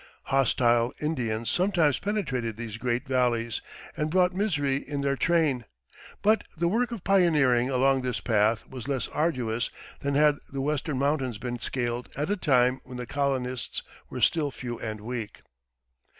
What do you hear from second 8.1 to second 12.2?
path was less arduous than had the western mountains been scaled